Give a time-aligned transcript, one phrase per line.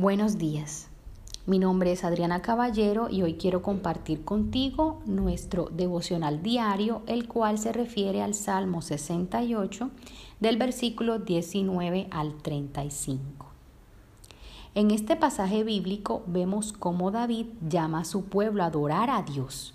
[0.00, 0.86] Buenos días.
[1.44, 7.58] Mi nombre es Adriana Caballero y hoy quiero compartir contigo nuestro devocional diario, el cual
[7.58, 9.90] se refiere al Salmo 68
[10.38, 13.46] del versículo 19 al 35.
[14.76, 19.74] En este pasaje bíblico vemos cómo David llama a su pueblo a adorar a Dios.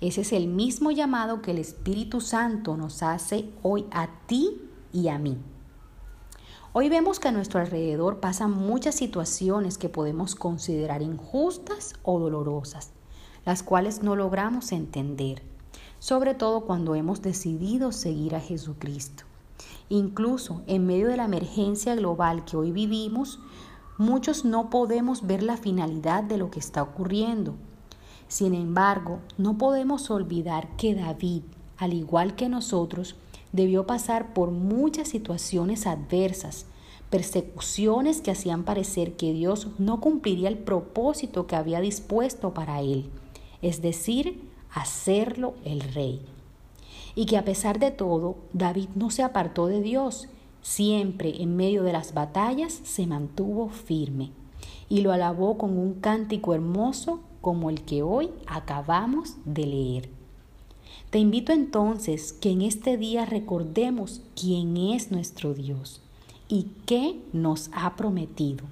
[0.00, 5.08] Ese es el mismo llamado que el Espíritu Santo nos hace hoy a ti y
[5.08, 5.36] a mí.
[6.80, 12.92] Hoy vemos que a nuestro alrededor pasan muchas situaciones que podemos considerar injustas o dolorosas,
[13.44, 15.42] las cuales no logramos entender,
[15.98, 19.24] sobre todo cuando hemos decidido seguir a Jesucristo.
[19.88, 23.40] Incluso en medio de la emergencia global que hoy vivimos,
[23.96, 27.56] muchos no podemos ver la finalidad de lo que está ocurriendo.
[28.28, 31.42] Sin embargo, no podemos olvidar que David,
[31.76, 33.16] al igual que nosotros,
[33.52, 36.66] debió pasar por muchas situaciones adversas,
[37.10, 43.08] persecuciones que hacían parecer que Dios no cumpliría el propósito que había dispuesto para él,
[43.62, 44.42] es decir,
[44.72, 46.20] hacerlo el rey.
[47.14, 50.28] Y que a pesar de todo, David no se apartó de Dios,
[50.60, 54.30] siempre en medio de las batallas se mantuvo firme
[54.88, 60.10] y lo alabó con un cántico hermoso como el que hoy acabamos de leer.
[61.10, 66.02] Te invito entonces que en este día recordemos quién es nuestro Dios
[66.48, 68.64] y qué nos ha prometido,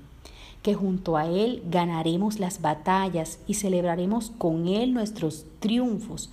[0.63, 6.31] que junto a Él ganaremos las batallas y celebraremos con Él nuestros triunfos,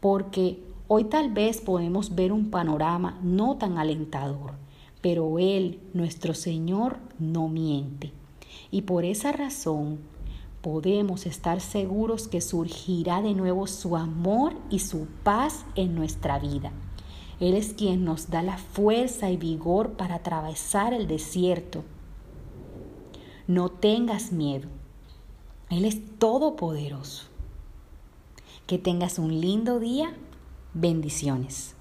[0.00, 0.58] porque
[0.88, 4.52] hoy tal vez podemos ver un panorama no tan alentador,
[5.00, 8.12] pero Él, nuestro Señor, no miente.
[8.70, 9.98] Y por esa razón
[10.62, 16.72] podemos estar seguros que surgirá de nuevo su amor y su paz en nuestra vida.
[17.40, 21.84] Él es quien nos da la fuerza y vigor para atravesar el desierto.
[23.46, 24.68] No tengas miedo.
[25.70, 27.26] Él es todopoderoso.
[28.66, 30.12] Que tengas un lindo día.
[30.74, 31.74] Bendiciones.